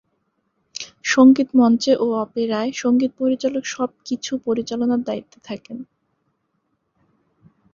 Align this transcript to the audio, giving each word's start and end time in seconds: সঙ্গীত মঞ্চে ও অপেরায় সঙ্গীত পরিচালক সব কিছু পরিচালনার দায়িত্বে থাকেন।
সঙ্গীত 1.05 1.49
মঞ্চে 1.53 1.93
ও 1.95 2.07
অপেরায় 2.23 2.71
সঙ্গীত 2.73 3.11
পরিচালক 3.19 3.63
সব 3.67 3.89
কিছু 4.05 4.31
পরিচালনার 4.45 5.01
দায়িত্বে 5.03 5.39
থাকেন। 5.43 5.77